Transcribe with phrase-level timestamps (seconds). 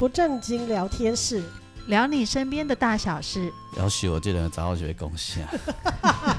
[0.00, 1.42] 不正经聊天室，
[1.88, 3.52] 聊你身边的大小事。
[3.76, 5.46] 要许我这人早就会贡献。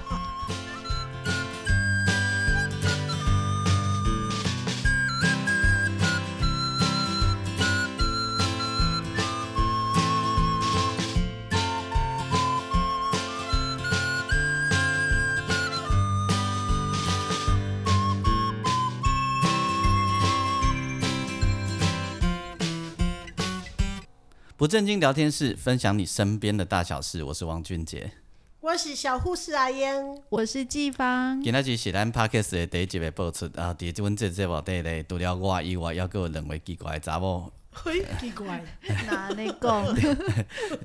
[24.62, 27.24] 不正经聊天室，分享你身边的大小事。
[27.24, 28.12] 我是王俊杰，
[28.60, 31.42] 我是小护士阿英，我是季芳。
[31.42, 33.74] 今仔日是咱 Podcast 的第一集的播出啊！
[33.74, 37.52] 伫这阮这节目里咧，除了我以外，还阁有两位奇怪的查某。
[37.74, 38.64] 嘿，奇怪，
[39.08, 39.96] 哪里讲？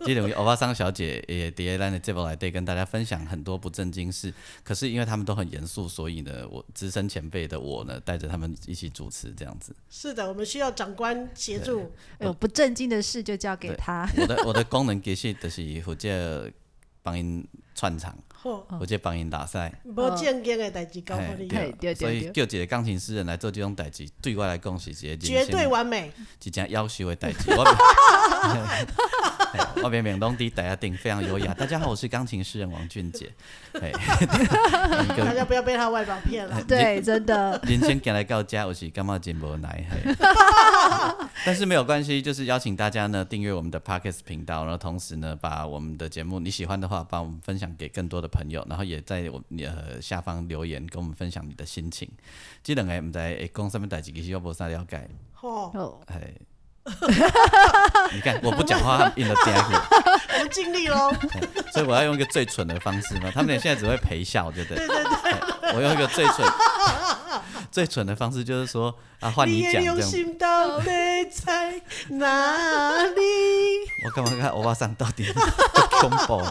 [0.00, 4.32] 这两位欧巴桑小姐也伫咱的节目来对跟大家分享很多不正经事。
[4.62, 9.74] 可是因为他们都很严肃，所以呢，我资深前辈的我呢，带着他们一起主持这样子。
[9.90, 11.92] 是的，我们需要长官协助。
[12.20, 14.08] 有不正经的事就交给他。
[14.16, 16.50] 我的我的功能其实就是负责
[17.02, 18.16] 帮因串场。
[18.42, 26.12] 我这帮因打赛，无正经的代志交给你，所以叫一个钢琴诗人来做这种代志，对我来讲是一个绝对完美，
[26.44, 27.50] 一件优秀的代志。
[27.50, 27.64] 我
[29.82, 31.54] 我明明拢伫台下顶非常优雅。
[31.54, 33.32] 大家好，我是钢琴诗人王俊杰。
[33.72, 36.62] 大家不要被他外表骗了。
[36.64, 37.60] 对，真的。
[37.64, 39.84] 人生赶来到家，我是感觉真无奈。
[41.44, 52.08] 但是没有关系，就是邀请大家呢订阅我们的 parkas 频道，然后同时呢把我们的节目你喜欢的话，帮我们分享给更多的朋友，然后也在我呃下方留言跟我们分享你的心情。
[52.62, 55.08] 这两个唔知会讲什么代志，其实我无啥了解。
[55.40, 56.32] 哦，哎。
[58.12, 60.40] 你看，我不讲话，印了第二个。
[60.40, 61.12] 我尽力喽。
[61.72, 64.86] 所以我要用一个最蠢的方式嘛，他们俩现在只会陪笑，对不对？
[64.86, 65.72] 对对对。
[65.74, 66.48] 我用一个最蠢、
[67.72, 69.98] 最蠢的方式，就是说啊，换你讲这样。
[70.38, 70.90] 到底
[71.32, 73.20] 在哪里？
[74.04, 75.32] 我干嘛看欧巴桑到底
[76.00, 76.46] 恐怖？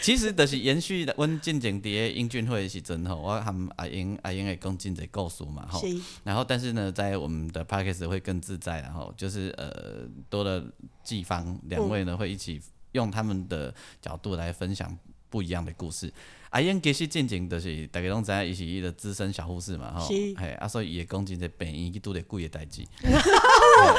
[0.00, 5.82] 其实就是延续阮进前伫英俊会的时阵吼，我含阿英阿英会讲真侪故事嘛吼。
[6.24, 10.64] 然后，但是呢，在我们的 podcast 会更自在，然后就是呃，多了
[11.04, 12.60] 季方两位呢，会一起
[12.92, 14.96] 用他们的角度来分享
[15.28, 16.10] 不一样的故事。
[16.50, 22.82] 阿英其实进前就是大家拢知影，伊是伊个资深小护士嘛吼，嘿，啊，所以伊会讲真济病院去拄着鬼的代志。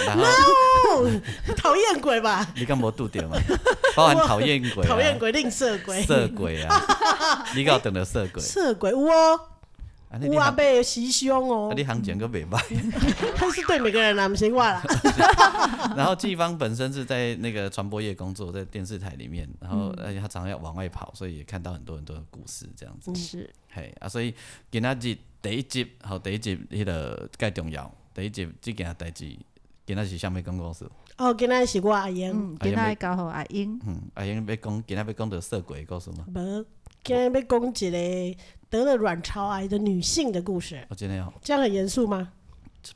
[0.08, 1.06] 然后
[1.56, 2.48] 讨厌鬼吧？
[2.56, 3.38] 你敢无拄着嘛？
[3.96, 7.46] 包含 讨厌鬼、讨厌鬼、吝啬鬼、色鬼啊！
[7.56, 8.42] 你敢有等着色鬼？
[8.42, 9.40] 色鬼有哦，
[10.22, 11.70] 有阿伯袭胸哦。
[11.70, 12.58] 啊，你行情个袂歹。
[13.36, 14.82] 他是对每个人啦，不是我啦。
[15.98, 23.14] 然后季芳本身是在那个传播业工作，在电视台里面，然后而且他常常要往外跑，所以也看到很多很多的故事这样子。
[23.16, 24.34] 是，嘿啊，所以
[24.72, 29.38] 今仔日第一集，好，第一集迄个介重要，第一集这件代志，
[29.86, 30.86] 今仔是啥物讲故事？
[31.18, 33.80] 哦，今仔是我阿英，今仔交互阿英。
[33.86, 36.26] 嗯，阿英要讲，今仔要讲到色鬼故事吗？
[36.34, 36.66] 无，
[37.04, 38.38] 今仔要讲一个
[38.70, 40.86] 得了卵巢癌的女性的故事。
[40.90, 42.32] 我今天要，这样很严肃吗？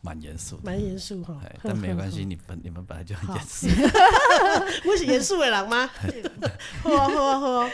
[0.01, 1.37] 蛮严肃，蛮严肃哈。
[1.63, 3.67] 但没关系， 你本你们本来就很严肃。
[4.89, 5.89] 我是严肃的人吗？
[6.81, 7.71] 好啊，好啊，好啊。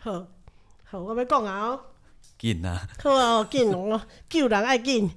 [0.00, 0.26] 好，
[0.84, 1.80] 好，我要讲啊哦。
[2.38, 2.86] 紧啊！
[3.02, 5.10] 好啊，紧哦，救人爱紧。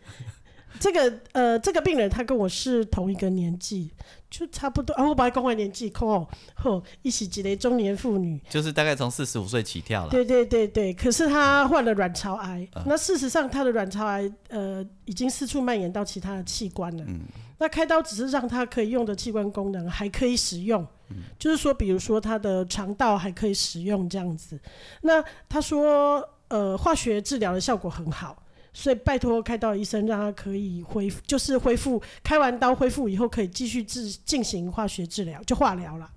[0.79, 3.91] 这个呃，这个病人他跟我是同一个年纪，
[4.31, 5.07] 就差不多啊。
[5.07, 10.09] 我把他讲完年纪，吼吼，一起几类中年妇女，就是大概从四十五岁起跳了。
[10.09, 17.03] 对对对对，可是她患了卵巢癌，嗯、那事实上她的卵巢癌呃已经四处蔓延到其他的器官了。
[17.07, 17.19] 嗯，
[17.59, 24.57] 那开刀只是让她可以用的器官功能还可以使用，嗯、就是说，比如说她的肠道还可以使用这样子。
[25.01, 28.41] 那她说，呃，化学治疗的效果很好。
[28.73, 36.09] 所以拜托开刀医生让他可以恢复，就是恢复开完刀恢复以后可以继续治进行化学治疗，就化疗了。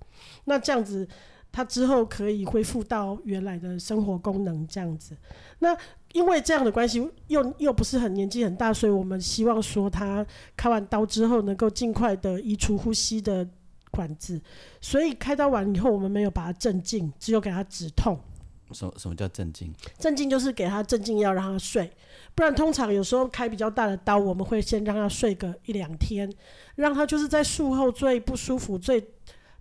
[0.45, 1.07] 那这样子
[1.51, 5.15] 他之后可以恢复到原来的生活功能这样子。
[5.59, 5.75] 那
[6.13, 10.25] 因为这样的关系，又又不是很年纪很大，所以我们希望说他
[10.55, 13.45] 开完刀之后能够尽快的移除呼吸的
[13.91, 14.41] 管子。
[14.79, 18.17] 所以开刀完以后，我们没有把他镇静，只有给他止痛。
[18.71, 19.73] 什么什么叫镇静？
[19.99, 21.91] 镇静就是给他镇静药让他睡。
[22.35, 26.29] 不然，通常有时候开比较大的刀，我们会先让他睡个一两天，
[26.75, 29.01] 让他就是在术后最不舒服、最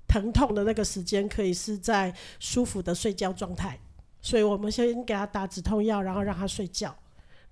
[0.08, 3.78] 疼痛的那个时间，可以是在舒服的睡觉状态。
[4.20, 6.92] 所以我们先给他打止痛药，然后让他睡觉。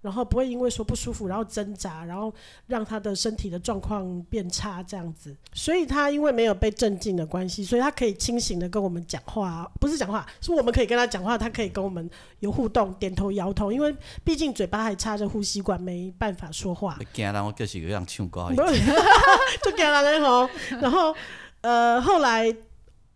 [0.02, 2.32] 然后不会因为说不舒服然后挣扎，然后
[2.66, 5.34] 让他的身体的状况变差这样子。
[5.54, 12.10] 所以他因为没有被镇静的关系，所以他可以清醒的跟我们讲话，不是讲话，是我们可以跟他讲话，他可以跟我们
[12.40, 13.72] 有互动，点头摇头。
[13.72, 13.94] 因为
[14.24, 16.98] 毕竟嘴巴还插着呼吸管，没办法说话。
[17.14, 18.50] 惊人，我就是个样唱歌，
[19.62, 20.50] 就惊人吼。
[20.80, 21.14] 然后
[21.62, 22.52] 呃，后来。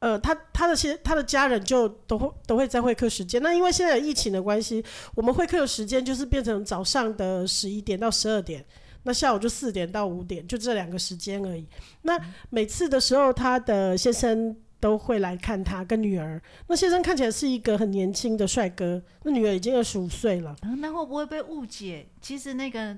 [0.07, 3.43] 呃，他他的先他的家人就都会都会在会客时间。
[3.43, 4.81] 那因为现在有疫情的关系，
[5.17, 8.65] 我们会客的时间就是变成早上的十一点到十二点，
[9.03, 11.67] 那下午就四点到五点，就这两个时间而已。
[12.03, 12.17] 那
[12.51, 16.41] 每次的时候，他的先生都会来看他跟女儿。
[16.69, 20.55] 那先生看起来是一个很年轻的帅哥，那女儿已经二十五岁了。
[20.81, 22.07] 那会不会被误解？
[22.21, 22.97] 其实那个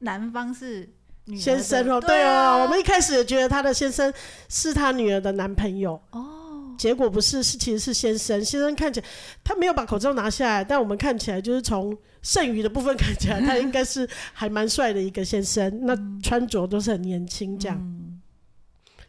[0.00, 0.92] 男方是
[1.36, 4.12] 先生哦，对哦，我们一开始也觉得他的先生
[4.48, 8.44] 是他女儿的男朋友哦，结果不是，是其实是先生。
[8.44, 9.06] 先生看起来
[9.42, 15.86] 他没有把口罩拿下来，但我们看起来就是从剩余的部分看起来，他应该是还蛮帅的一个先生。
[15.86, 17.80] 那穿着都是很年轻这样。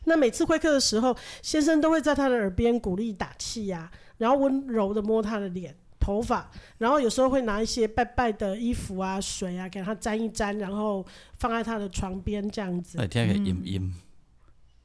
[0.06, 5.76] 那每次会客的时候，先生都会在他的耳边鼓励打气呀，然后温柔的摸他的脸。
[6.06, 6.48] 头发，
[6.78, 11.04] 然后有时候会拿一些拜拜的衣服啊、水啊，给他沾一沾，然后
[11.40, 13.00] 放在他的床边这样子。
[13.00, 13.96] 哎，听个音音，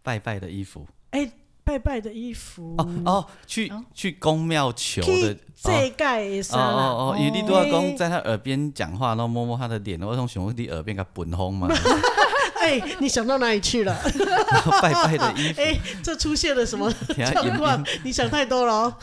[0.02, 0.86] 拜拜的衣服。
[1.10, 1.30] 哎，
[1.62, 2.74] 拜拜的衣服。
[2.78, 5.36] 哦哦，去去宫庙求的。
[5.62, 6.54] 这盖也是。
[6.54, 11.68] 哦哦哦，你都要公在他耳边讲话，然后摸摸他的脸，我从想问你耳边个本风嘛。
[12.60, 13.94] 哎、欸，你想到哪里去了？
[14.82, 15.60] 拜拜的衣服。
[15.60, 16.92] 哎、欸，这出现了什么
[17.32, 17.84] 状况？
[18.04, 18.94] 你想太多了哦。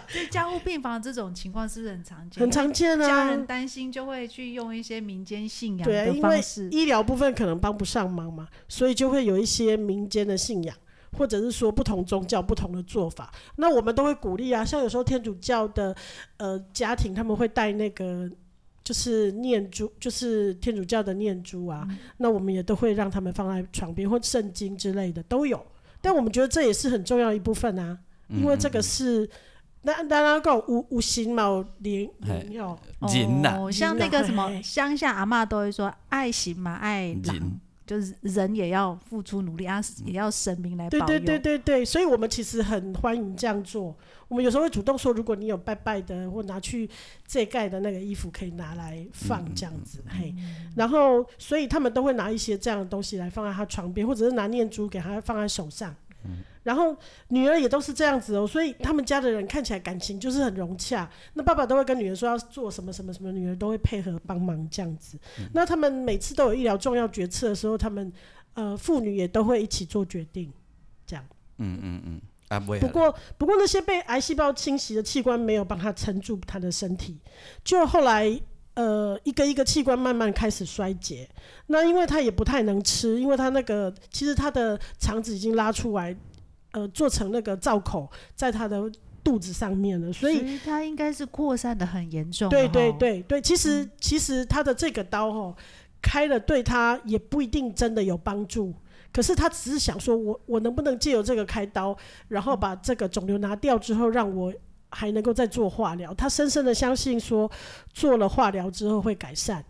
[0.12, 2.40] 就加护病房这种情况是不是很常见？
[2.40, 3.06] 很常见啊。
[3.06, 6.68] 家人担心就会去用一些民间信仰的方式。
[6.68, 10.76] 对，因为医疗部分可能帮不上忙嘛，所以就会有一些民间的信仰，
[11.16, 13.32] 或者是说不同宗教不同的做法。
[13.56, 15.94] 那我们都会鼓励啊，像有时候天主教的
[16.36, 18.30] 呃家庭，他们会带那个。
[18.84, 25.64] 就是念珠，就是天主教的念珠啊，嗯、那我们也都会让他们放在床边或圣经之类的都有。
[26.00, 27.96] 但我们觉得这也是很重要一部分啊，
[28.30, 29.30] 嗯、因为这个是
[29.82, 32.78] 那当然讲五五行嘛，灵灵哦
[33.12, 37.60] 人呐，像那个什么乡下阿嬷都会说爱行嘛爱人。
[37.84, 41.04] 就是人也要付出努力啊，也要神明来保佑。
[41.06, 43.94] 对对对对对，所以我们其实很欢迎这样做。
[44.28, 46.88] 我们有时候会主动说，如果你有拜拜的或拿去
[47.26, 50.02] 这盖的那个衣服，可以拿来放这样子。
[50.06, 50.34] 嗯、嘿，
[50.76, 55.94] 然后所以他们都会拿一些这样的东西来放在他床边，或者是拿念珠给他放在手上。
[56.24, 56.96] 嗯然后
[57.28, 61.10] 女儿也都是这样子哦，所以他们家的人看起来感情就是很融洽。
[61.34, 65.18] 那爸爸都会跟女儿说要做什么什么什么，女儿都会配合帮忙这样子。
[65.40, 68.12] 嗯、那他们每次都有医疗重要决策的时候，他们
[68.54, 70.52] 呃父女也都会一起做决定，
[71.04, 71.24] 这样。
[71.58, 72.20] 嗯嗯嗯。
[72.46, 77.18] 啊不，不过不过那些被癌细胞侵袭的器官没有帮他撑住他的身体，
[77.64, 78.40] 就后来
[78.74, 81.28] 呃一个一个器官慢慢开始衰竭。
[81.66, 86.16] 那因为他也不太能吃，因为他那个其实他的肠子已经拉出来。
[86.74, 88.90] 呃，做成那个造口在他的
[89.22, 92.48] 肚子上面了，所以，他应该是扩散的很严重。
[92.48, 95.54] 对对对对，其实、嗯、其实他的这个刀哦，
[96.00, 98.72] 开了对他也不一定真的有帮助，
[99.12, 101.94] 可是他只是想说我我能不能借由这个开刀，
[102.28, 104.50] 然后把这个肿瘤拿掉之后，让我
[104.92, 106.14] 还能够再做化疗。
[106.14, 107.50] 他深深的相信说，
[107.92, 109.64] 做了化疗之后会改善。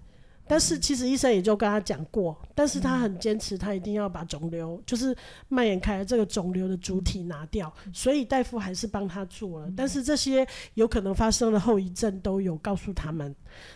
[0.44, 5.16] 但是其实医生也就跟他讲过，但是他很坚持，他一定要把肿瘤，就是
[5.48, 9.68] 蔓延开来这个肿瘤的主体拿掉，所以大夫还是帮他做了。
[9.74, 13.34] 但是这些有可能发生的后遗症都有告诉他们。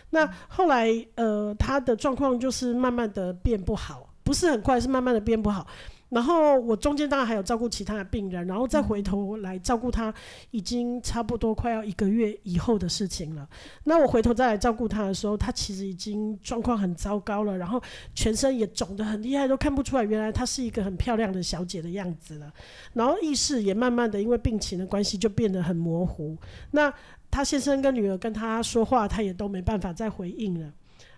[0.09, 5.65] 那后来呃，他的状况就是慢慢的变不好，不是很快，是慢慢的变不好。
[6.09, 10.13] 然后我中间当然还有照顾其他的病人，然后再回头来照顾他，
[10.51, 13.47] 已经差不多快要一个月以后的事情了。
[13.83, 17.81] 那我回头再来照顾他的时候，他其实已经状况很糟糕了，然后
[18.15, 22.53] 全身也肿得很厉害，都看不出来原来她是一个很漂亮的小姐的样子了。
[22.93, 26.37] 然后意识也慢慢的因为病情的关系就变得很模糊。
[26.71, 26.93] 那
[27.29, 30.71] 他先生跟女儿跟他说话，他也都没办法再回应了。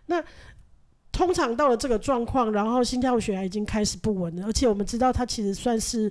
[0.07, 0.23] 那。
[1.19, 6.09] 通常到了这个状况，然后心跳血压已经开始不稳了，而且我们知道他其实算是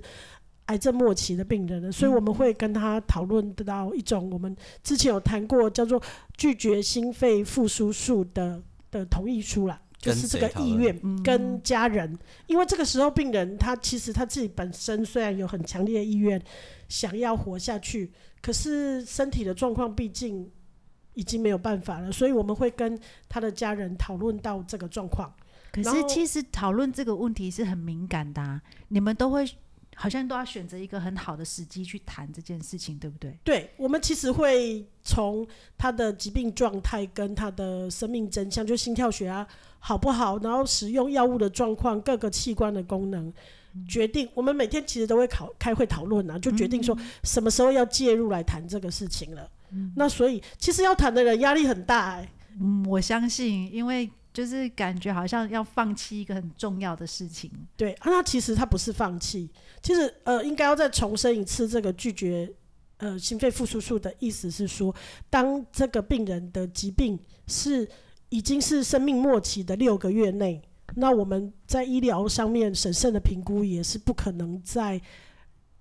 [0.65, 5.99] 癌症末期的病人了，所以我们会跟他讨论得到一种我们之前有谈过叫做
[6.37, 8.61] 拒绝心肺复苏术的
[8.91, 16.39] 的同意书啦，就是这个意愿跟家人，因为这个时候病人他其实他自己本身虽然有很强烈的意愿
[16.87, 18.11] 想要活下去，
[18.43, 20.51] 可是身体的状况毕竟。
[21.19, 22.97] 已经没有办法了，所以我们会跟
[23.27, 25.29] 他的家人讨论到这个状况。
[25.69, 29.45] 可是其实讨论这个问题是很敏感的啊，你们都会
[29.95, 33.37] 好像都要选择一个很好的时机去谈这件事情，对不对？
[33.43, 35.45] 对，我们其实会从
[35.77, 39.45] 他的疾病状态跟他的生命真相，就心跳血压
[39.79, 43.31] 好不好，然后使用药物的状况，各个器官的功能，
[43.75, 44.27] 嗯、决定。
[44.33, 49.51] 我们每天其实都会考开会讨论啊，就决定说什么时候要介入来谈这个事情了。
[49.71, 52.29] 嗯、那所以其实要谈的人压力很大哎、欸。
[52.61, 54.09] 嗯，我相信，因为。
[54.31, 57.51] 就是感觉好像要放弃一个很重要的事情。
[57.75, 59.49] 对，啊，那其实他不是放弃，
[59.81, 62.49] 其实呃，应该要再重申一次，这个拒绝
[62.97, 64.95] 呃心肺复苏术的意思是说，
[65.31, 67.89] 当这个病人的疾病是
[68.29, 70.61] 已经是生命末期的六个月内，
[70.95, 75.01] 那我们在医疗上面审慎的评估也是不可能在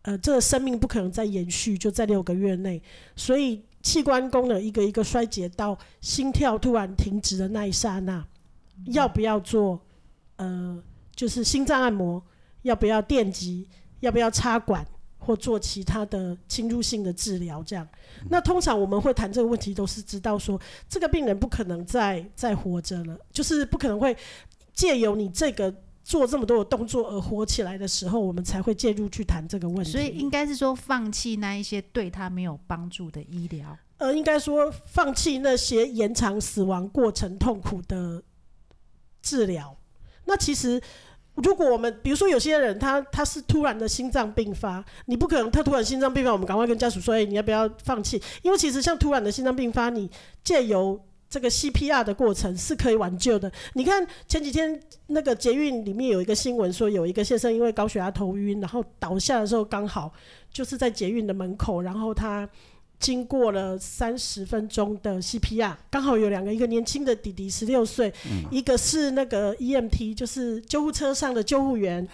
[0.03, 2.83] 呃这个生命不可能再延续，就在六个月内，
[3.15, 8.27] 所以器官功能一个一个衰竭到心跳突然停止的那一刹那。
[8.93, 9.81] 要不要做，
[10.37, 10.83] 呃，
[11.15, 12.23] 就是心脏按摩？
[12.63, 13.69] 要不要电击？
[14.01, 14.87] 要不要插管？
[15.19, 17.63] 或做其他的侵入性的治疗？
[17.63, 17.87] 这样，
[18.31, 20.59] 那通常我们会谈这个问题，都是知道说
[20.89, 24.17] 这个病人不可能再再活着了，就是不可能会
[24.73, 25.75] 借由你这个
[26.09, 29.93] 做这么多的动作而活起来的时候，我们才会介入去谈这个问题。
[29.93, 33.77] 所以应该是说，放弃那一些对他没有帮助的医疗。
[33.99, 38.23] 呃，应该说放弃那些延长死亡过程痛苦的。
[39.21, 39.77] 治疗，
[40.25, 40.81] 那其实
[41.35, 48.23] 如果我们比如说有些人他他是突然的心脏病发，你不可能他突然心脏病发，我们赶快跟家属说，哎，你要不要放弃？
[48.43, 50.09] 因为其实像突然的心脏病发，你
[50.43, 50.99] 借由
[51.29, 53.51] 这个 CPR 的过程是可以挽救的。
[53.75, 60.13] 你看前几天那个捷运里面有一个新闻说，有一个先生因为高血压头晕，然后倒下的时候刚好
[60.53, 62.49] 就是在捷运的门口，然后他。
[63.01, 72.05] 经过了三十分钟的 CPR，刚好有两个，一个年轻的弟弟十六岁，嗯，一个是那个 EMT，就是救护车上的救护员。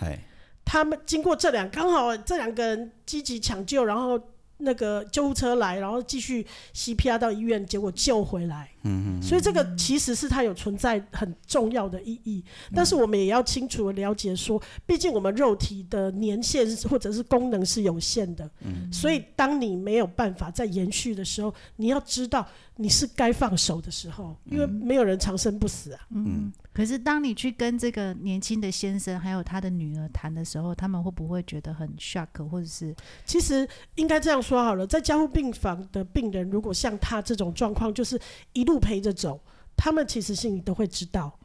[0.63, 4.21] 他们经过这两，刚好这两个人积极抢救，然后。
[4.59, 8.71] 那个救护车来，然后继续 CPR 到医院，结果救回来。
[8.83, 9.23] 嗯嗯。
[9.23, 12.45] 所以这个其实是它有存在很重要的意义，
[12.75, 18.49] 但是我们也要清楚的了解说，毕竟我们肉体的年限或者是功能是有限的。
[18.61, 18.93] 嗯。
[18.93, 22.47] 所以当你没有办法再延续的时候，你要知道
[22.77, 26.01] 你是该放手的时候，因为没有人长生不死啊。
[26.11, 26.53] 嗯。
[26.73, 32.93] 可是，当你去跟这个年轻的先生还有他的女儿谈的时候，他们会不会觉得很 shock，或者是？
[33.25, 38.21] 其实应该这样说好了，在加护病房的病人，如果像他这种状况，就是
[38.55, 39.41] 一路陪着走，
[39.77, 41.39] 他们其实心里都会知道。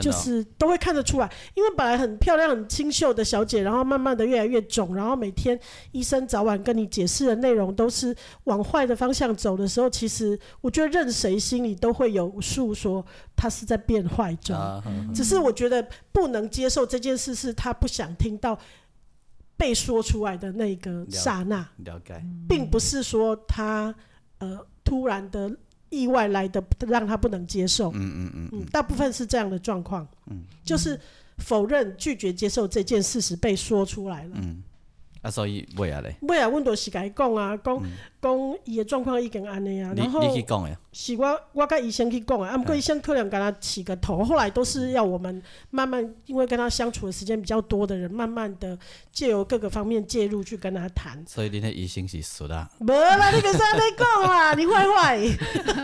[0.00, 5.58] 就是都会看得出来，因为本来很漂亮、很清秀的小姐，然后慢慢的越来越肿，然后每天
[5.92, 8.14] 医生早晚跟你解释的内容都是
[8.44, 13.04] 往坏的方向走的时候，其实我觉得任谁心里都会有数，说
[13.36, 14.56] 她是在变坏中。
[15.14, 18.58] 只是我觉得不能接受这件事，是她不想听到
[19.56, 21.68] 被说出来的那个刹那。
[21.84, 23.94] 了解，并不是说她
[24.38, 25.54] 呃突然的。
[25.94, 30.98] 意外来的让他不能接受，嗯嗯嗯，嗯，大部分是这样的状况，嗯，就是
[31.38, 34.62] 否认、拒绝接受这件事实被说出来了，嗯。
[35.24, 37.82] 啊，所以尾啊咧，尾啊，阮都是甲伊讲啊，讲
[38.20, 48.78] 讲伊的状况已经安尼啊，然后你去讲的，是我我甲医生去讲的，啊，不过医生可能跟他起个头，后来都是要我们慢慢，因为跟他相处的时间比较多的人，慢慢的
[49.10, 51.24] 借由各个方面介入去跟他谈。
[51.26, 52.68] 所以你的医生是熟的？
[52.80, 55.20] 没啦， 你可是安尼讲啦，你坏坏。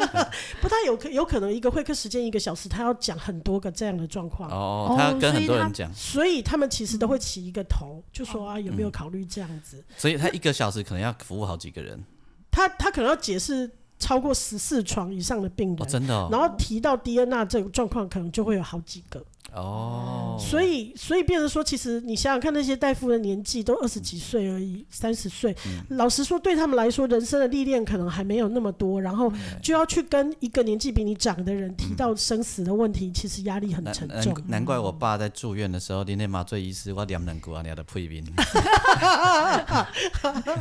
[0.60, 4.50] 不太有可有可能一个会客时间一个小时，他要讲很多个这样的状况。
[4.50, 9.24] 哦，他要跟很多人讲，所以他们其实都会起一个头，就说啊，有没有考虑？
[9.30, 12.02] 这样子，所以他一个小时可能要服务好几个人。
[12.50, 16.12] 他他可能要解释超过十四床以上的病人，真的。
[16.12, 19.22] 哦，然后提到 DNA 这个状况，可能就会有好几个。
[19.52, 25.52] 哦，所以所以变成说，其实你想想看，那些大夫的年纪都二十几岁而已，三十岁。
[25.88, 34.32] 老实说，对他们来说，人生的历练可能还没有那么多，然后就要去跟一个年纪比你长的人提到生死的问题，嗯、其实压力很沉重。
[34.34, 38.24] 难，难怪我爸在住院的时候，你那麻醉医师我念两句啊，你的配音，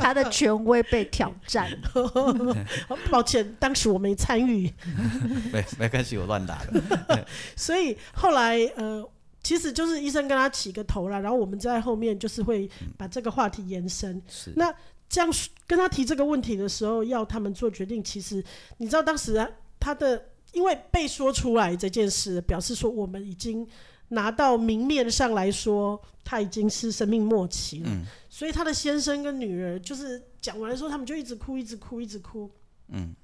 [0.00, 1.70] 他的权威被挑战。
[3.08, 4.72] 抱歉，当时我没参与。
[5.52, 7.26] 没没关系，我乱打的。
[7.56, 8.58] 所以后来。
[8.76, 9.08] 呃，
[9.42, 12.68] 其实就是医生跟他起个头了，然后我们在后面就是会
[12.98, 14.14] 把这个话题延伸。
[14.16, 14.74] 嗯、那
[15.08, 15.30] 这样
[15.66, 18.44] 跟他提这个问题的时候，要他们做决定，其实
[18.76, 19.42] 你知道当时
[19.78, 20.22] 他的
[20.52, 23.66] 因为被说出来这件事，表示说我们已经
[24.08, 32.50] 拿到明面上来说他已经是生命末期了，嗯、所以他的先生跟女儿就是讲完的时候，他们就一直哭，一直哭，一直哭。
[32.88, 33.14] 嗯，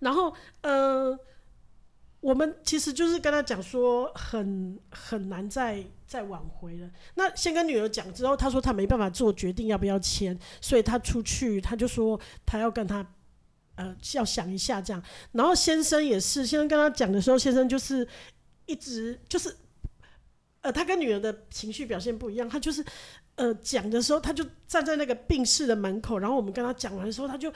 [0.00, 1.18] 然后呃。
[2.22, 6.88] 我们其实就是跟他讲说很很难再再挽回了。
[7.16, 13.04] 那先跟女儿讲之后，他说他没办法做决定要不要签，所以他出去他就说他要跟他
[13.74, 15.02] 呃要想一下这样。
[15.32, 18.06] 然后先生也是，先生跟他讲的时候，先生就是
[18.66, 19.56] 一直就是
[20.60, 22.84] 呃他跟女儿的情绪表现不一样，他就是
[23.34, 27.52] 呃讲的时候他就站在那个病室的门口，然后我们跟他讲完的时候，他就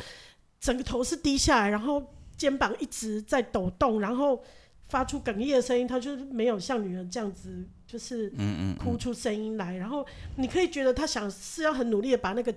[0.66, 2.02] 整个头是低下来，然后。
[2.37, 4.44] 肩膀一直在抖动，然后
[4.88, 5.88] 发出哽咽的声音。
[5.88, 8.30] 他就是没有像女儿这样子，就是
[8.78, 9.75] 哭出声音来。
[9.78, 10.04] 然后
[10.37, 12.54] 你可以觉得他想是要很努力的把那个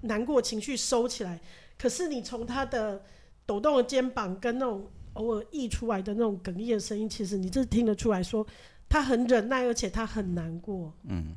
[0.00, 1.38] 难过情绪收起来，
[1.76, 3.02] 可是你从他的
[3.44, 8.46] 抖动的肩膀跟那种偶尔溢出来的那种哽咽的声音，其实你这听得出来说
[8.88, 10.90] 他很忍耐，而且他很难过。
[11.04, 11.34] 嗯。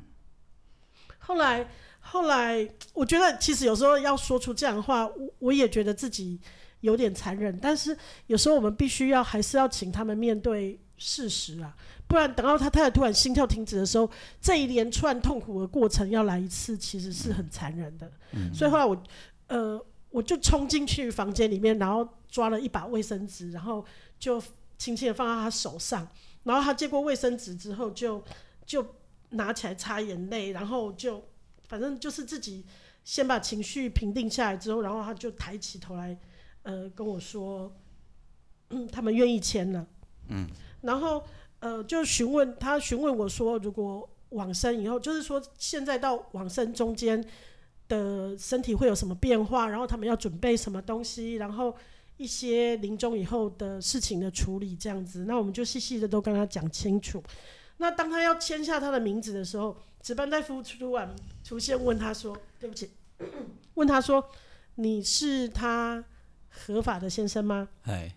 [1.22, 1.68] 后来，
[2.02, 6.40] 后来，我觉得其实有时候要说出这样的话，我我也觉得自己。
[6.82, 11.72] 有点残忍，但是有时候我们必须要还是要请他们面对事实啊，
[12.08, 14.10] 不然等到他太太突然心跳停止的时候，
[14.42, 18.12] 这一连串痛苦的过程要来一次，其实是很残忍的。
[18.32, 18.52] 嗯。
[18.52, 19.04] 所以后来我，
[19.46, 23.86] 呃，我就冲进去房间里面，然后抓了一把卫生纸，然后
[24.18, 24.42] 就
[24.80, 26.08] 轻轻的放到他手上，
[26.46, 28.20] 然后他接过卫生纸之后就，
[28.66, 28.96] 就就
[29.32, 31.24] 拿起来擦眼泪，然后就
[31.68, 32.66] 反正就是自己
[33.04, 36.18] 先把情绪平定下来之后，然后他就抬起头来。
[36.64, 37.76] 呃，跟我说，
[38.70, 39.88] 嗯，他们愿意签了，
[40.30, 40.48] 嗯，
[40.82, 41.24] 然后
[41.60, 47.20] 呃，就询问他询问我说，如果往生以后，就是说现在到往生中间
[47.88, 51.76] 的身体会有什么变化，然后他们要准备什么东西，然后
[52.18, 57.24] 一些临终以后的事情的处理这样子，那我们就细细的都跟他讲清楚。
[57.82, 62.92] 那当他要签下他的名字的时候，值班大夫突然出现问他说：“对不起，
[63.76, 64.24] 问他说
[64.76, 66.04] 你是他。”
[66.54, 67.70] 合法的先生吗？
[67.84, 68.14] 哎，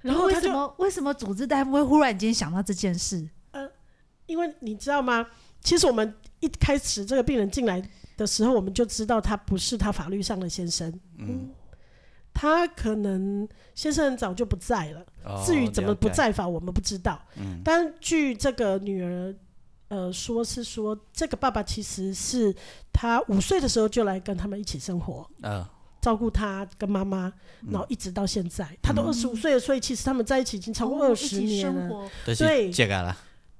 [0.00, 3.24] 然后为什么为什么主治大夫会忽然间想到这件事？
[3.52, 3.70] 呃，
[4.26, 5.24] 因为你知道吗？
[5.60, 7.80] 其实我们一开始这个病人进来
[8.16, 10.90] 的时候，我们就知道他不是他法律上的先生。
[11.16, 11.50] 嗯，嗯，
[12.34, 15.04] 他可能先生很早就不在了。
[15.24, 17.20] 哦，至于怎么不在法，我们不知道。
[17.36, 19.34] 嗯，但据这个女儿
[19.88, 22.54] 呃说是说，这个爸爸其实是
[22.92, 25.28] 他五岁的时候就来跟他们一起生活。
[25.42, 25.64] 嗯。
[26.00, 27.32] 照顾他跟妈妈，
[27.70, 31.94] 然后一直到现在，嗯、他都二十五岁了，所以其实他们在一起已经超过二十年了。
[31.94, 32.72] 哦、对，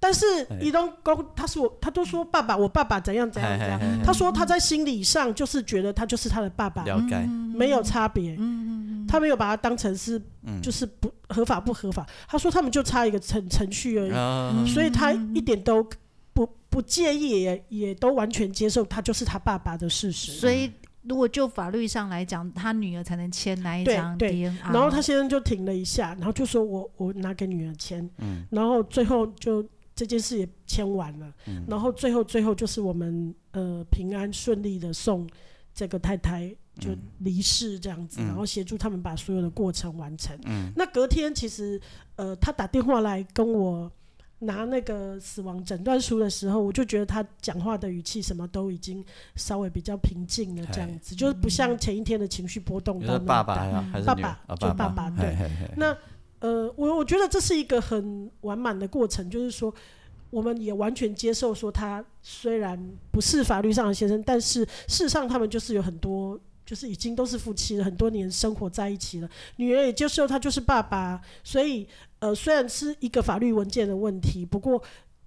[0.04, 0.26] 但是
[0.60, 3.80] 移动公他是我，他都说爸爸，我爸爸怎样怎样怎样。
[4.04, 7.16] 他说他在心理上就是觉得他就是他的爸爸，了解，
[7.54, 8.34] 没有差别。
[8.36, 10.20] 嗯、他没有把他当成是
[10.60, 12.04] 就是不合法不合法。
[12.26, 15.88] 他说他们就差一个程程序而已，嗯、所以他一点都
[16.32, 20.32] 不不介意，也也都完全接受他就是他爸爸的事实。
[20.32, 20.68] 所以。
[21.04, 29.66] 如果就法律上来讲，他女儿才能签那一张 DNA，然后他先生就停了一下，然后就说我我拿给女儿签，嗯、然后最后就
[30.02, 35.28] 这件事也签完了，嗯、然后最后最后就是我们呃平安顺利的送
[35.72, 40.36] 这个太太就离世这样子，嗯、然后协助他们把所有的过程完成。
[40.46, 41.80] 嗯、那隔天其实
[42.16, 43.88] 呃他打电话来跟我。
[44.44, 49.04] 拿那个死亡诊断书的时候，我就觉得他讲话的语气什么都已经
[49.36, 53.44] 稍微比较平静了，这样子就是不像前一天的情绪波动到那么大。
[53.44, 55.36] 爸爸还是爸爸，就爸爸对。
[55.76, 55.96] 那
[56.42, 59.72] 呃，我我觉得这是一个很完满的过程，就是说
[60.30, 62.78] 我们也完全接受说他虽然
[63.10, 66.38] 不是法律上的先生，但是事实上他们就是有很多。
[66.64, 69.28] 就是已经都是夫妻了，很多年生活在一起了。
[69.56, 71.86] 女儿也接受他就是爸爸，所以
[72.20, 74.80] 呃，虽然是一个法律文件的问题，不过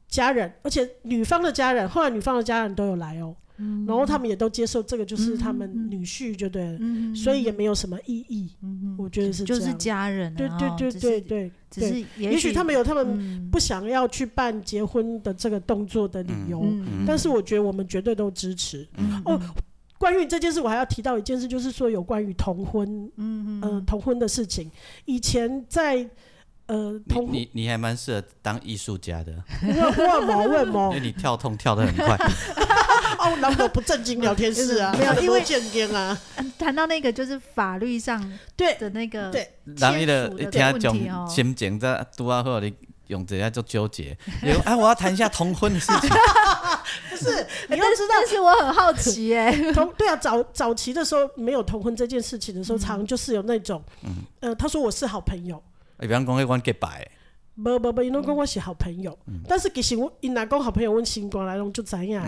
[0.08, 8.52] 家人，而且女方的家人，后来女方的家人都有来哦，嗯、然后他们也都接受这个就是他们女婿就对了，嗯、所以也没有什么意义。
[8.62, 18.88] 嗯、我觉得是这样，就是家人，对对对对对，只是也许他们有他们不想要去办结婚的这个动作的理由，嗯、但是我觉得我们绝对都支持。
[18.98, 19.40] 嗯、哦。
[19.98, 24.70] 关于这件事，我还要提到一件事，就是说有关于同婚，嗯嗯，呃，同婚的事情。
[25.06, 26.08] 以前在
[26.68, 29.32] 呃，同你你，你还蛮适合当艺术家的。
[29.62, 30.48] 为什么？
[30.48, 30.90] 为什么？
[30.96, 32.18] 因为你跳痛跳得很快。
[33.20, 34.94] 哦，难道不正经聊天室啊？
[34.98, 36.18] 没有，因为见见啊。
[36.58, 39.48] 谈到那个就是法律上对的那个对，
[39.78, 42.74] 然后的听他讲心情在多啊，或者你
[43.08, 44.18] 用这样就纠结。
[44.66, 46.10] 哎，我要谈一下同婚的事情。
[47.10, 49.52] 不是，你要知道，但是我很好奇哎。
[49.72, 53.84] 同对啊，早早期的时候没有同婚这件事情的时候，常就是有那种，
[54.40, 55.62] 呃，他说我是好朋友。
[56.00, 57.10] 比方讲，我结拜。
[57.56, 62.26] 不不不，因为讲我是好朋友，但是其实我因哪讲好朋友，问新光来龙就怎样？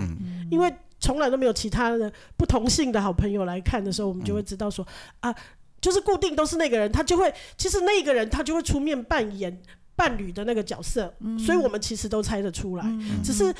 [0.49, 4.87] 因为从来都没有其他的不同性的好朋友来看的时候，我们就会知道说
[5.19, 5.35] 啊，
[5.81, 9.61] 就是固定都是那个人，他就会其实那个人他就会出面扮演
[9.97, 13.53] 伴侣的那个角色，嗯、所以我们其实都猜得出来，嗯、只是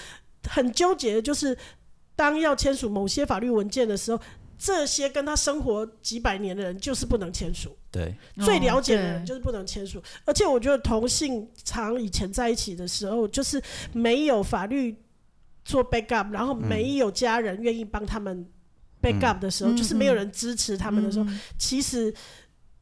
[0.48, 1.58] 很纠结的就是
[2.16, 4.22] 当要签署某些法律文件的时候。
[4.58, 10.02] 这些跟他生活几百年的人就是不能签署，对，最了解的人就是不能签署。
[10.26, 13.62] 而且我觉得同性常以前在一起的时候，就是
[13.94, 14.96] 没有法律
[15.64, 18.48] 做 backup，然后没有家人愿意帮他们
[19.02, 21.26] backup 的时候，就是没有人支持他们的时候，
[21.58, 22.12] 其实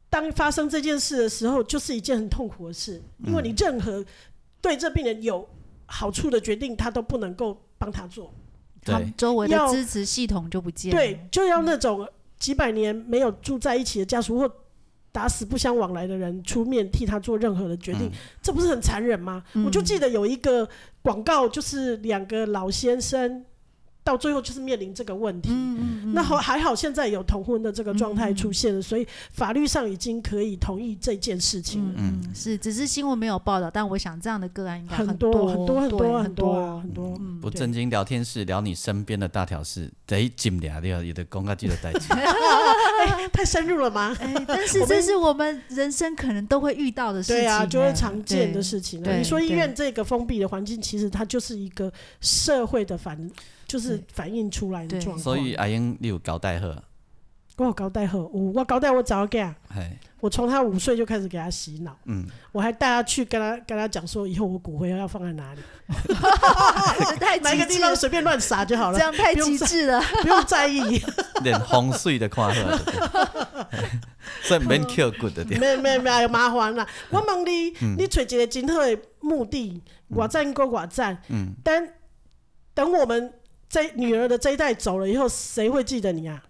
[0.08, 4.02] 当发生这件事的时候，就是一件很痛苦的事，因为你任何
[4.62, 5.46] 对这病人有
[5.84, 8.32] 好处的决定，他都不能够帮他做。
[8.86, 14.50] 他们周围的支持系统就不见了，对，就要那种几百年没有住在一起的家属或
[15.12, 19.42] 打死不相往来的人出面替他做任何的决定，嗯、这不是很残忍吗？
[19.54, 20.68] 嗯、我就记得有一个
[21.02, 23.44] 广告，就是两个老先生。
[24.06, 31.94] 到最后就是面临这个问题，嗯嗯嗯、那好还好，现在有同婚的这个状态出现了，嗯、所以法律上已经可以同意这件事情了。
[31.96, 37.20] 嗯，嗯是，只是新闻没有报道，但我想这样的个案应该很多很多很多很多很多。
[37.42, 42.06] 不正经聊天室聊你身边的大条事，得紧聊聊，有的公告记得带起。
[43.32, 44.16] 太深入了吗？
[44.20, 49.02] 哎，但是这是我们人生可能都会遇到的事情，对啊，就会常见的事情。
[49.02, 53.28] 你说医院这个封闭的环境，其实它就是一个社会的反。
[53.66, 55.18] 就是反映出来的状况。
[55.18, 56.68] 所以阿英，你有交代好？
[57.58, 59.56] 我有交代好，我我交代我早给啊。
[60.20, 61.96] 我从他五岁就开始给他洗脑。
[62.04, 62.26] 嗯。
[62.52, 65.60] 我还带他去跟他跟他讲说，以后我骨灰要放在哪里。
[67.18, 68.98] 太哪个地方随便乱撒就好了。
[68.98, 71.00] 这样太极致了，不用在意。
[71.42, 72.78] 连风水的看好。
[74.42, 75.44] 所以免 Q good 的。
[75.58, 76.86] 没没没有麻烦了。
[77.08, 81.22] 我问你，你找一个真好的墓地，我赞过我赞。
[81.28, 81.54] 嗯。
[81.64, 81.88] 等
[82.74, 83.32] 等我们。
[83.68, 86.42] 这女儿的这一代走了以后，谁会记得你啊？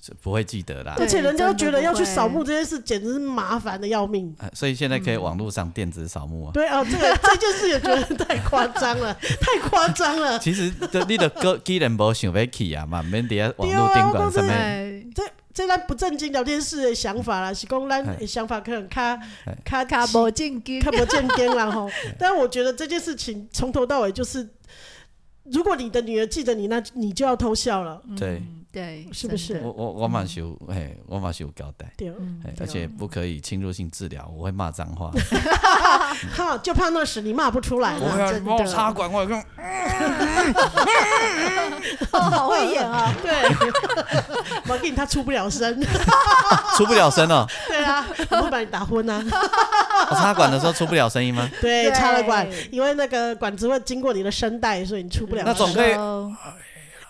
[0.00, 0.94] 是不会记得啦。
[0.98, 4.32] 而且人家都觉得要去扫墓这件事，简直是麻烦的要命。
[4.52, 6.50] 所以现在可以网络上电子扫墓啊。
[6.52, 10.38] 对啊，这个 这件事也觉得太夸张了， 太夸张了。
[10.38, 15.10] 其实这，你的哥既然不想要去啊嘛，免得网络宾馆上面。
[15.12, 19.18] 这这咱不正经聊天室的想法啦，是讲咱的想法可能卡
[19.64, 24.46] 卡卡不正经，卡不正经然后， 但我觉得这件事情从头到尾就是。
[25.52, 28.02] 如果你的女儿记得你，那你就要偷笑了。
[28.18, 28.42] 对
[28.76, 29.58] 对，是不是？
[29.64, 31.90] 我我我马修，嘿，我马修交代。
[31.96, 32.12] 对，
[32.60, 35.10] 而且不可以侵入性治疗，我会骂脏话。
[36.36, 37.96] 哈，就怕那时你骂不出来。
[37.98, 39.42] 我要帮我插管，我用。
[42.12, 43.14] 好会演啊！
[43.24, 43.32] 对，
[44.68, 45.80] 我给你，他出不了声。
[46.76, 47.46] 出不了声哦。
[47.68, 49.24] 对啊，我会把你打昏啊。
[50.10, 51.48] 我插管的时候出不了声音吗？
[51.62, 55.50] 对，插了管，因为那个管子会经过你的声带，所以你出不了声。
[55.50, 55.94] 那总可以。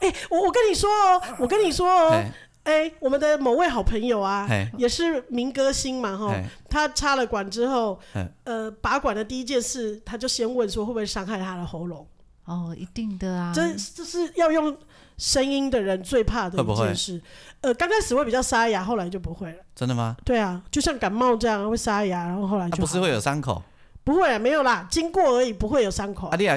[0.00, 2.22] 哎，我我跟你说哦，我跟你说哦，
[2.64, 6.34] 哎，我们的某位好朋友啊，也是民歌星嘛哈，
[6.68, 7.98] 他插了管之后，
[8.44, 12.06] 呃，拔管的第一件事，他就先问说会不会伤害他的喉咙？
[12.44, 13.62] 哦，一定的啊，这
[13.94, 14.76] 这是要用
[15.18, 17.20] 声音的人最怕的一件事。
[17.60, 19.58] 呃，刚开始会比较沙哑，后来就不会了。
[19.74, 20.16] 真的吗？
[20.24, 23.62] 对啊，就像感冒这样会沙哑，然后后来就不是会有伤口？
[24.04, 26.28] 不会啊，没有啦，经过而已，不会有伤口。
[26.28, 26.56] 啊，你啊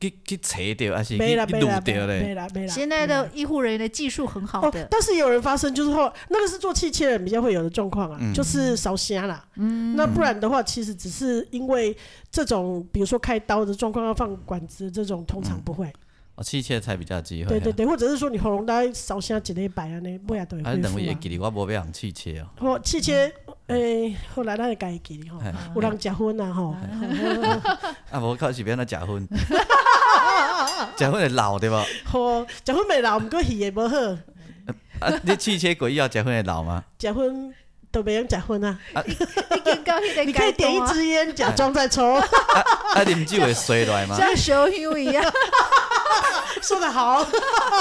[0.00, 2.22] 去去扯掉还是去撸掉嘞？
[2.22, 2.68] 没了没了。
[2.68, 9.44] 现在的医护人员的技术很好的，但是有人发生就是后那个是做气切的人比较会有的状况啊，就是烧瞎啦。
[9.56, 11.96] 嗯，那不然的话，其实只是因为
[12.30, 15.92] 这种，比如说开刀的状况要放管子，这种通常不会。
[16.42, 17.50] 气切才比较机会。
[17.50, 20.70] 对对对，或者是说你喉咙大概烧声几礼拜啊，那不也都会恢复啊？
[20.70, 22.46] 还是等于会记得我无要用气切哦。
[22.60, 23.30] 哦，气切，
[23.70, 25.40] 诶，后来咱会家己记吼，
[25.76, 26.74] 有人食薰啊吼。
[28.10, 29.28] 啊，无靠是变那食薰，
[30.98, 31.76] 食薰会老对无？
[32.04, 33.96] 好，食薰袂老，毋过鱼会无好。
[35.00, 36.84] 啊，你汽车过以后食薰会老吗？
[36.98, 37.52] 食薰
[37.92, 38.78] 都袂用食薰啊。
[40.26, 42.14] 你可以点一支烟，假装在抽。
[42.14, 42.24] 啊，
[42.96, 44.16] 啉酒会衰落来吗？
[44.16, 45.24] 像烧香一样。
[46.62, 47.24] 说得好，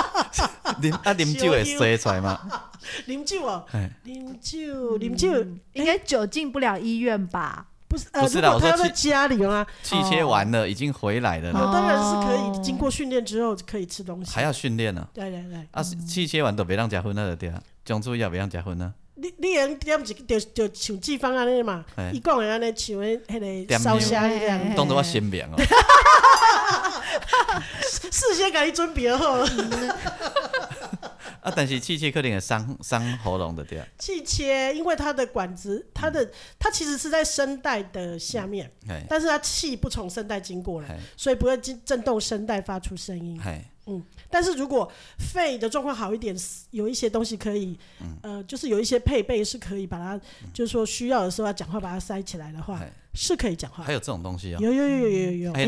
[0.81, 2.39] 啉啊啉酒会衰出来吗？
[3.07, 3.65] 啉酒哦，
[4.05, 7.65] 啉酒啉酒应该酒进不了医院吧？
[7.87, 9.65] 不是，不是的，我说在家里吗？
[9.81, 11.47] 气切完了，已经回来了。
[11.49, 15.07] 有的人是可以经过训练之后可以吃东西，还要训练呢。
[15.13, 18.93] 对对对，啊，气切完都别让结婚了对啊，讲注意要别让结婚呢。
[19.15, 25.55] 你你人点一就就像季芳安尼嘛，伊讲的安尼像迄迄个烧声迄样，当作我新名哦。
[28.11, 29.39] 事先给你准备好。
[31.41, 33.87] 啊，但是气切可能也伤伤喉咙的对啊。
[33.97, 38.69] 气切，因为它的管子，它的它其实是在声带的下面，
[39.07, 43.39] 但是它气不从声带经过了，所以不会震震动声带发出声音。
[43.85, 46.35] 嗯，但是如果肺的状况好一点，
[46.71, 52.79] 有一些东西可以，嗯、呃，就是有一些配备是可以把它，嗯、就是说需要的时候要讲话把它塞起来的话，
[53.13, 53.83] 是可以讲话。
[53.83, 54.59] 还有这种东西啊？
[54.59, 55.53] 有有有有有有。
[55.53, 55.67] 哎，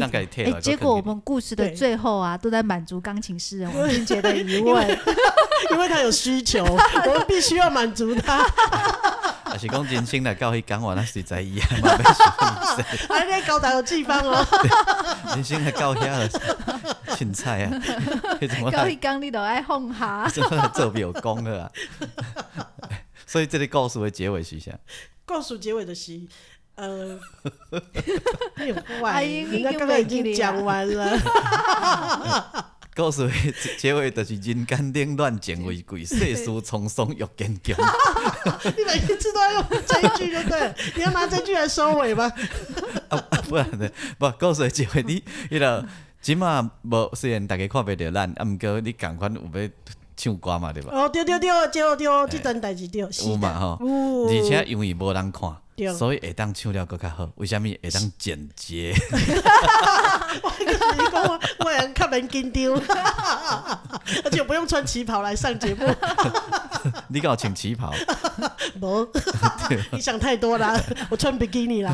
[0.61, 4.87] 结果我们故事的最后啊，都在满足钢琴诗人王俊杰的疑问，
[5.71, 8.47] 因为 他有需求， 我们必须要满足他。
[9.43, 13.07] 还是讲人生来到迄讲话，那是在一样嘛，没什么意思。
[13.13, 14.47] 还在高达有地方哦。
[15.35, 16.29] 人生来到遐了，
[17.07, 17.71] 凊彩啊！
[18.71, 20.25] 到迄讲你都爱放下。
[20.29, 21.71] 怎么做没有功了啊？
[23.27, 24.71] 所以这里故事的结尾是啥？
[25.25, 26.21] 故事结尾的是，
[26.81, 27.19] 呃，
[28.57, 31.15] 你很坏，人家刚刚已经讲完了。
[32.95, 33.33] 故事的
[33.77, 37.77] 结尾就是人间冷暖情为贵，世事沧桑欲坚强。
[38.75, 42.31] 你每一次都要用这一句就对了， 你要拿这句来收尾吗？
[43.09, 43.17] 啊，
[43.47, 43.87] 不然呢？
[44.17, 45.85] 不，故事的结尾你，迄个
[46.19, 49.69] 即码无虽然大家看不着咱，啊，毋过你共款有要
[50.17, 50.89] 唱歌嘛，对吧？
[50.91, 53.77] 哦，对对对，对对，这阵代志对，是嘛吼，
[54.27, 55.55] 而且因为无人看。
[55.97, 58.93] 所以会当唱了搁较好，为虾米会当剪接？
[60.43, 60.73] 我跟你
[61.11, 61.23] 讲，
[61.59, 62.73] 我会较免紧张，
[64.23, 65.87] 而且不用穿旗袍来上节目。
[67.09, 67.93] 你敢有穿旗袍？
[68.81, 69.07] 无，
[69.91, 71.93] 你想太多了，我穿比基尼啦。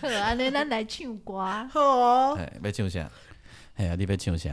[0.02, 1.34] 好，安尼咱来唱歌。
[1.72, 2.40] 好哦。
[2.64, 3.10] 要唱啥？
[3.78, 4.50] 系啊，你要唱啥？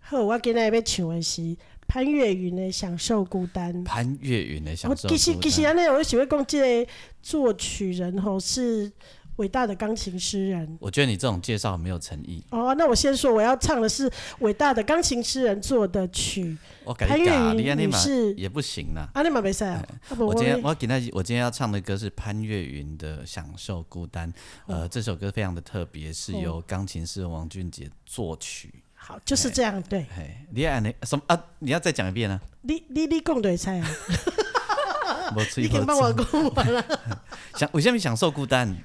[0.00, 1.56] 好，我今日要唱的是。
[1.88, 5.18] 潘越云的《享受孤单》，潘越云的《享受孤单》。
[5.18, 6.90] 其实其实安尼，我喜欢讲这个
[7.22, 8.92] 作曲人吼是
[9.36, 10.76] 伟大的钢琴诗人。
[10.80, 12.44] 我觉得你这种介绍很没有诚意。
[12.50, 16.58] 哦，那我先说，我要唱的是伟大的钢琴诗人做的曲。
[16.84, 19.08] 潘越云女士也不行啦。
[19.14, 19.86] 阿尼玛没赛啊。
[20.18, 24.30] 我今天我给他，我今天要唱的歌是潘越云的《享受孤单》。
[24.66, 28.74] 呃，这首歌非常的特别，是由钢琴诗人王俊杰作曲。
[29.08, 30.04] 好，就是这样，对。
[30.50, 31.44] 你要你什么啊？
[31.60, 32.38] 你要再讲一遍啊？
[32.60, 33.88] 你你你讲对菜啊！
[35.56, 36.84] 你可以帮我讲完了。
[37.56, 38.76] 想为什么享受孤单？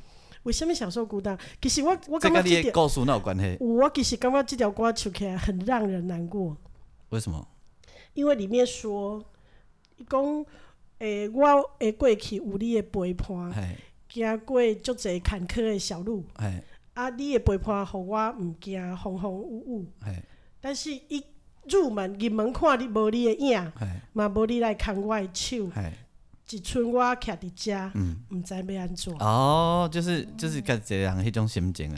[0.43, 1.37] 为什么享受孤单？
[1.61, 3.57] 其实我我感觉你的故事哪有关系？
[3.59, 6.55] 我其实感觉这条歌唱起来很让人难过。
[7.09, 7.45] 为什么？
[8.13, 9.21] 因为里面说，
[10.09, 10.45] 讲
[10.99, 13.51] 诶，我诶过去有你的陪伴，
[14.07, 16.23] 行过足侪坎坷的小路。
[16.93, 17.09] 啊！
[17.09, 19.87] 你的陪伴，互我毋惊风风雨雨。
[20.61, 21.23] 但是，一
[21.67, 23.71] 入门入门看你无你的影，
[24.13, 25.69] 嘛无你来牵我的手。
[26.49, 27.91] 一寸我徛伫遮，
[28.29, 29.11] 毋知要安怎。
[29.13, 31.95] 哦，就是就是个这样迄种心情啊。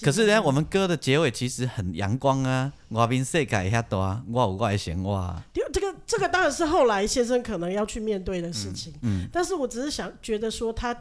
[0.00, 5.42] 可是呢，我们歌的结尾其实很阳光啊，外面世界遐大，我有我的生活。
[5.52, 8.94] 这个这个当然是后来先生可能要去面对的事情。
[9.02, 9.28] 嗯。
[9.30, 10.96] 但是我只是想觉得说他。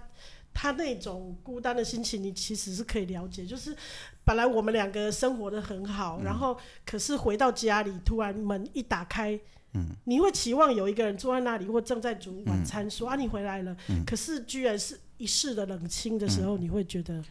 [0.53, 3.45] 他那种孤单的心情，你其实是可以了解。
[3.45, 3.75] 就是
[4.23, 9.39] 本来我们两个生活的很好，嗯、然后可是回到家里，突然门一打开，
[9.73, 13.75] 嗯、你会期望有一个人坐在那里，或正在煮晚餐，说、嗯、啊，你回来了。
[13.89, 17.23] 嗯、可是居然是一世的冷清的时候，嗯、你会觉得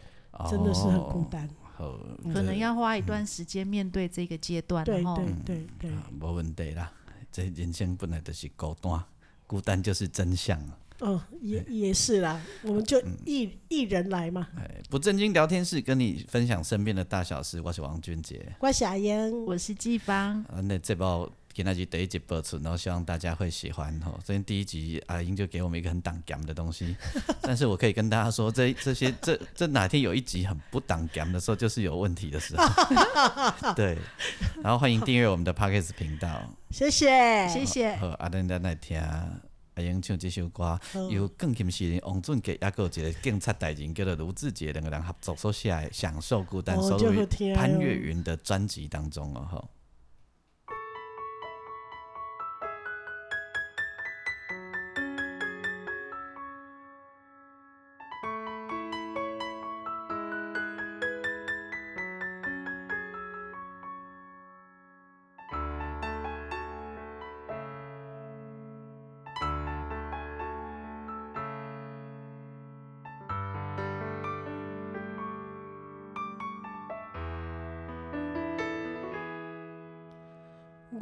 [0.49, 1.49] 真的是很孤单。
[2.35, 4.85] 可能要花一段时间面对这个阶段。
[4.85, 6.93] 对对对对，没问题啦。
[7.33, 9.03] 这人生本来就是孤单，
[9.47, 10.61] 孤单就是真相。
[11.01, 14.47] 哦，也也是啦，我们就一一人来嘛。
[14.57, 17.61] 哎，不正经聊天室跟你分享身边的大小事。
[17.63, 20.45] 我是王俊杰，我是阿英，我是季芳。
[20.45, 24.21] 啊，那这包今天是第一集播出，然后希望大家会喜欢哦。
[24.25, 26.95] 所以第一集阿英就给我们一个很挡 gam 的东西，
[27.41, 32.63] 但是我可以跟大家说，这这些这这哪天有一集很不挡 gam 的时候，就是有问题的时候。
[33.75, 33.97] 对，
[34.63, 37.97] 然后欢迎订阅我们的 Podcast 频道，谢谢谢谢。
[37.97, 39.01] 好，阿登在那听。
[39.75, 40.79] 阿英唱这首歌，
[41.11, 49.69] 由钢琴诗人王俊杰，还有一个警察大人叫做卢志杰两个人合作所写的《享受孤单》，收录于潘越云的专辑当中哦。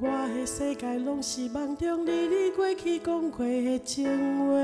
[0.01, 4.07] 我的世界拢是梦中你你过去讲过的情
[4.47, 4.55] 话，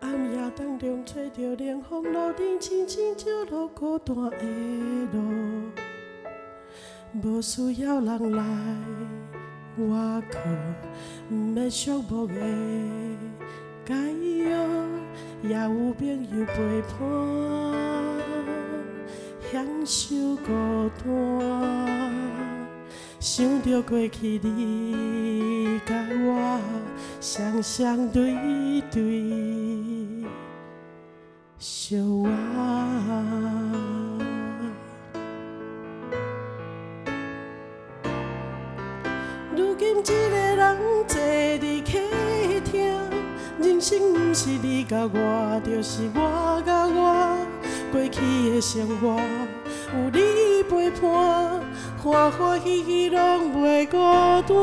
[0.00, 4.36] 暗夜当中吹着冷风，路灯轻轻照落孤单的
[5.12, 5.70] 路，
[7.22, 8.44] 无需要人来，
[9.78, 10.40] 我可
[11.30, 12.34] 毋免寂寞的。
[13.86, 13.94] 解
[14.50, 14.66] 药，
[15.44, 16.98] 也有朋友陪伴，
[19.52, 22.14] 享受孤单。
[23.18, 26.60] 想着过去你甲我
[27.20, 28.34] 双双对
[28.90, 30.24] 对，
[31.58, 32.30] 相爱。
[40.02, 40.16] 一个
[40.56, 41.90] 人坐伫客
[42.64, 42.78] 厅，
[43.60, 47.49] 人生不是你甲我，就是我甲我。
[47.90, 48.20] 过去
[48.54, 49.20] 的生活
[49.92, 51.60] 有你陪伴，
[51.98, 54.54] 欢欢喜喜拢袂孤单。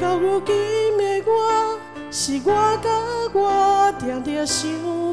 [0.00, 0.54] 到如今
[0.98, 1.78] 的我，
[2.10, 2.90] 是我甲
[3.32, 4.68] 我，定定想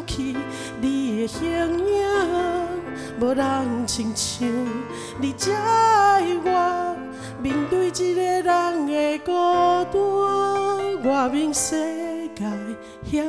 [0.07, 0.35] 起
[0.81, 2.03] 你的形影，
[3.19, 4.47] 无人亲像
[5.21, 5.51] 你这
[6.43, 6.95] 我。
[7.41, 9.31] 面对一个人的孤
[9.91, 11.75] 单，外面世
[12.33, 12.43] 界
[13.05, 13.23] 遐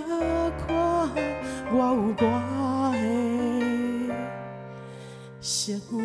[0.67, 1.11] 宽，
[1.73, 2.25] 我有我
[5.65, 5.97] 生活。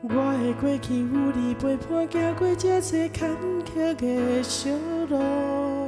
[0.00, 1.04] 我的过去有
[1.36, 3.30] 你陪伴，走过这些坎
[3.66, 4.70] 坷的小
[5.10, 5.81] 路。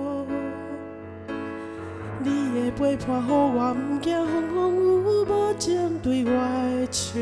[2.85, 7.18] 你的陪伴，予我不惊风风雨无情对我的笑。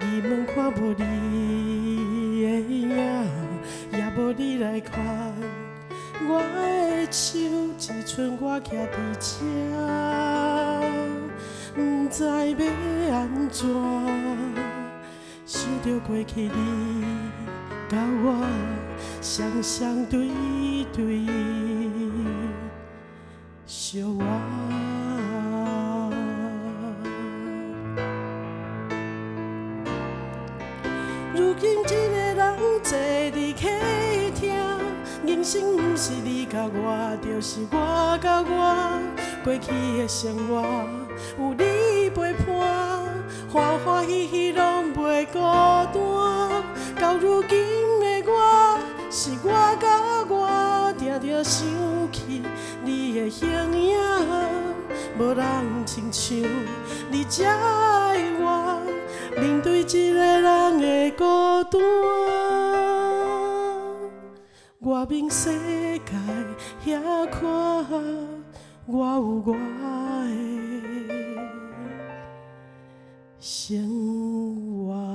[0.00, 1.02] 你们看无你
[2.42, 2.90] 的影，
[3.90, 4.92] 也无你来看
[6.28, 7.38] 我的手，
[7.78, 9.24] 只剩我徛伫这，
[11.74, 12.24] 不知
[13.08, 13.66] 要安怎。
[15.46, 17.04] 想着过去你
[17.88, 18.26] 甲我
[19.22, 20.28] 双双对
[20.92, 21.04] 对
[23.94, 24.26] 相爱，
[31.32, 31.94] 如今一个
[32.34, 33.68] 人坐伫客
[34.34, 34.52] 厅，
[35.24, 38.98] 人生不是你甲我，就是我甲我，
[39.44, 40.60] 过去的生活
[41.38, 43.14] 有你陪伴。
[43.48, 45.94] 欢欢喜喜拢袂孤单，
[47.00, 47.56] 到如今
[48.00, 48.76] 的我，
[49.08, 51.64] 是我甲我，定定想
[52.10, 52.42] 起
[52.84, 53.96] 你的形影，
[55.18, 55.44] 无人
[55.86, 56.36] 亲像
[57.10, 57.50] 你这的
[58.40, 58.80] 我，
[59.40, 61.24] 面对一个人的孤
[61.70, 61.80] 单，
[64.80, 65.50] 外面世
[66.00, 66.12] 界
[66.84, 67.86] 遐宽，
[68.86, 70.30] 我有我的
[73.40, 73.66] 生
[74.86, 75.13] 活。